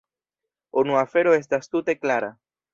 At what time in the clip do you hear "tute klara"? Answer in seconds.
1.77-2.35